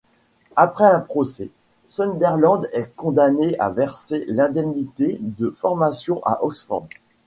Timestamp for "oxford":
6.43-6.87